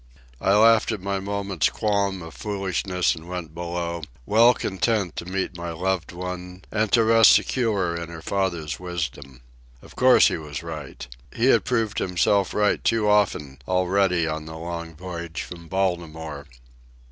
[0.41, 5.55] I laughed at my moment's qualm of foolishness and went below, well content to meet
[5.55, 9.41] my loved one and to rest secure in her father's wisdom.
[9.79, 11.07] Of course he was right.
[11.35, 16.47] He had proved himself right too often already on the long voyage from Baltimore.